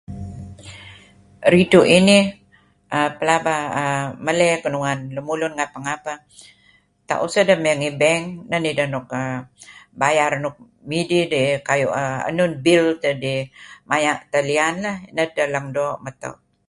[1.53, 6.17] Ridtu' inih[err] pelaba err meley kenuan lemulun ngapeh-ngapeh,
[7.07, 8.89] tak useh deh mey ngi bank neh nideh
[10.01, 10.55] bayar nuk
[10.89, 13.41] midih dih kayu' err enun bill dedih
[13.89, 16.37] maya' talian lah, neh edtah lang doo' meto'.